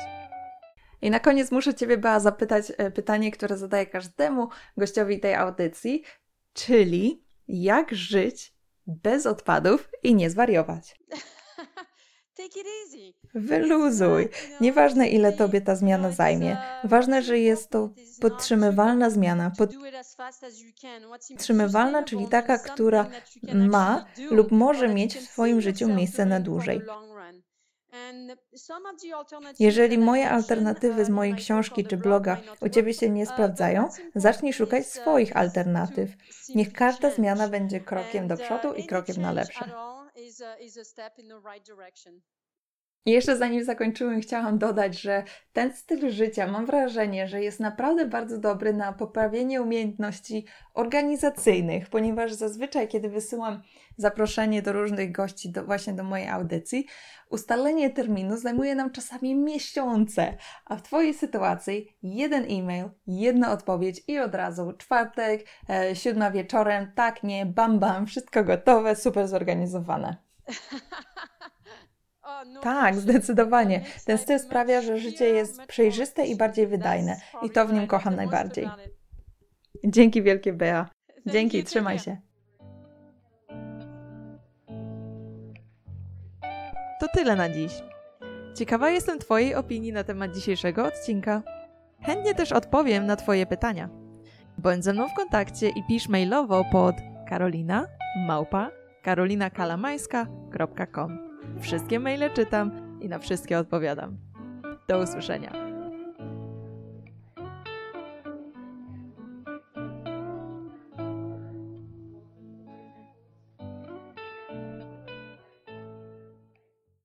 I 1.01 1.09
na 1.09 1.19
koniec 1.19 1.51
muszę 1.51 1.73
Ciebie, 1.73 1.97
Bea, 1.97 2.19
zapytać 2.19 2.71
e, 2.77 2.91
pytanie, 2.91 3.31
które 3.31 3.57
zadaję 3.57 3.85
każdemu 3.85 4.49
gościowi 4.77 5.19
tej 5.19 5.35
audycji, 5.35 6.03
czyli 6.53 7.23
jak 7.47 7.95
żyć 7.95 8.53
bez 8.87 9.25
odpadów 9.25 9.89
i 10.03 10.15
nie 10.15 10.29
zwariować. 10.29 10.95
Wyluzuj. 13.35 14.29
Nieważne, 14.61 15.07
ile 15.07 15.33
tobie 15.33 15.61
ta 15.61 15.75
zmiana 15.75 16.11
zajmie. 16.11 16.57
Ważne, 16.83 17.21
że 17.21 17.39
jest 17.39 17.69
to 17.69 17.89
podtrzymywalna 18.21 19.09
zmiana. 19.09 19.51
Podtrzymywalna, 21.29 22.03
czyli 22.03 22.27
taka, 22.27 22.57
która 22.57 23.05
ma 23.53 24.05
lub 24.31 24.51
może 24.51 24.89
mieć 24.89 25.17
w 25.17 25.27
Twoim 25.27 25.61
życiu 25.61 25.87
miejsce 25.87 26.25
na 26.25 26.39
dłużej. 26.39 26.81
Jeżeli 29.59 29.97
moje 29.97 30.29
alternatywy 30.29 31.05
z 31.05 31.09
mojej 31.09 31.35
książki 31.35 31.85
czy 31.85 31.97
bloga 31.97 32.37
u 32.61 32.69
Ciebie 32.69 32.93
się 32.93 33.09
nie 33.09 33.23
uh, 33.23 33.29
sprawdzają, 33.29 33.89
zacznij 34.15 34.53
szukać 34.53 34.87
swoich 34.87 35.37
alternatyw. 35.37 36.09
Niech 36.55 36.73
każda 36.73 37.11
zmiana 37.11 37.47
będzie 37.47 37.79
krokiem 37.79 38.27
do 38.27 38.37
przodu 38.37 38.69
uh, 38.69 38.79
i 38.79 38.87
krokiem 38.87 39.21
na 39.21 39.31
lepsze. 39.31 39.71
I 43.05 43.11
jeszcze 43.11 43.37
zanim 43.37 43.63
zakończymy, 43.63 44.21
chciałam 44.21 44.57
dodać, 44.57 45.01
że 45.01 45.23
ten 45.53 45.73
styl 45.73 46.11
życia 46.11 46.47
mam 46.47 46.65
wrażenie, 46.65 47.27
że 47.27 47.41
jest 47.41 47.59
naprawdę 47.59 48.05
bardzo 48.05 48.37
dobry 48.37 48.73
na 48.73 48.93
poprawienie 48.93 49.61
umiejętności 49.61 50.45
organizacyjnych, 50.73 51.89
ponieważ 51.89 52.33
zazwyczaj, 52.33 52.87
kiedy 52.87 53.09
wysyłam 53.09 53.61
zaproszenie 53.97 54.61
do 54.61 54.73
różnych 54.73 55.11
gości, 55.11 55.51
do, 55.51 55.63
właśnie 55.63 55.93
do 55.93 56.03
mojej 56.03 56.29
audycji, 56.29 56.85
ustalenie 57.29 57.89
terminu 57.89 58.37
zajmuje 58.37 58.75
nam 58.75 58.91
czasami 58.91 59.35
miesiące, 59.35 60.37
a 60.65 60.75
w 60.75 60.81
Twojej 60.81 61.13
sytuacji 61.13 61.97
jeden 62.03 62.43
e-mail, 62.49 62.89
jedna 63.07 63.51
odpowiedź 63.51 64.01
i 64.07 64.19
od 64.19 64.35
razu 64.35 64.73
czwartek, 64.77 65.45
e, 65.69 65.95
siódma 65.95 66.31
wieczorem, 66.31 66.91
tak, 66.95 67.23
nie, 67.23 67.45
bam, 67.45 67.79
bam, 67.79 68.05
wszystko 68.05 68.43
gotowe, 68.43 68.95
super 68.95 69.27
zorganizowane. 69.27 70.17
No 72.45 72.61
tak, 72.61 72.95
zdecydowanie. 72.95 73.81
Ten 74.05 74.17
styl 74.17 74.39
sprawia, 74.39 74.81
że 74.81 74.99
życie 74.99 75.25
jest 75.25 75.61
przejrzyste 75.61 76.25
i 76.25 76.35
bardziej 76.35 76.67
wydajne. 76.67 77.17
I 77.43 77.49
to 77.49 77.67
w 77.67 77.73
nim 77.73 77.87
kocham 77.87 78.15
najbardziej. 78.15 78.69
Dzięki 79.83 80.23
wielkie, 80.23 80.53
Bea. 80.53 80.89
Dzięki, 81.25 81.63
trzymaj 81.63 81.99
się. 81.99 82.17
To 86.99 87.07
tyle 87.13 87.35
na 87.35 87.49
dziś. 87.49 87.71
Ciekawa 88.55 88.89
jestem 88.89 89.19
Twojej 89.19 89.55
opinii 89.55 89.91
na 89.91 90.03
temat 90.03 90.35
dzisiejszego 90.35 90.85
odcinka. 90.85 91.41
Chętnie 92.01 92.35
też 92.35 92.51
odpowiem 92.51 93.05
na 93.05 93.15
Twoje 93.15 93.45
pytania. 93.45 93.89
Bądź 94.57 94.83
ze 94.83 94.93
mną 94.93 95.09
w 95.09 95.13
kontakcie 95.13 95.69
i 95.69 95.83
pisz 95.87 96.09
mailowo 96.09 96.65
pod 96.71 96.95
karolina 97.29 97.87
małpa 98.27 98.71
karolinakalamajska.com 99.03 101.24
Wszystkie 101.59 101.99
maile 101.99 102.29
czytam 102.33 102.71
i 103.01 103.09
na 103.09 103.19
wszystkie 103.19 103.59
odpowiadam. 103.59 104.17
Do 104.87 104.99
usłyszenia. 104.99 105.64